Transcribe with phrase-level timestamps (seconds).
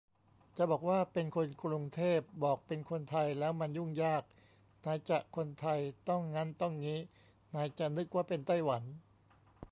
[0.57, 4.23] จะบอกว่าเป็น "คนกรุงเทพ" บอกเป็นคนไทยแล้วมันยุ่งยาก
[4.81, 6.99] ไหนจะคนไทยต้องงั้นต้องงี้
[7.49, 8.83] ไหนจะนึกว่าเป็นไต้หวัน